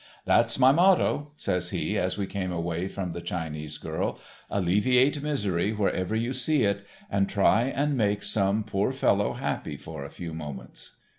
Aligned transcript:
"That's 0.25 0.57
my 0.57 0.71
motto," 0.71 1.31
says 1.35 1.69
he, 1.69 1.95
as 1.95 2.17
we 2.17 2.25
came 2.25 2.51
away 2.51 2.87
from 2.87 3.11
the 3.11 3.21
Chinese 3.21 3.77
girl, 3.77 4.17
"alleviate 4.49 5.21
misery 5.21 5.73
wherever 5.73 6.15
you 6.15 6.33
see 6.33 6.63
it 6.63 6.87
and 7.07 7.29
try 7.29 7.65
and 7.65 7.95
make 7.95 8.23
some 8.23 8.63
poor 8.63 8.91
fellow 8.93 9.33
happy 9.33 9.77
for 9.77 10.03
a 10.03 10.09
few 10.09 10.33
moments." 10.33 10.95